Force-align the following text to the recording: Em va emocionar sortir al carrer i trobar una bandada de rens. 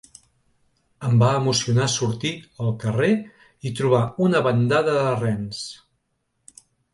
Em 1.09 1.19
va 1.23 1.27
emocionar 1.41 1.85
sortir 1.95 2.31
al 2.63 2.71
carrer 2.85 3.11
i 3.71 3.75
trobar 3.81 4.01
una 4.29 4.43
bandada 4.49 4.97
de 4.97 5.13
rens. 5.21 5.63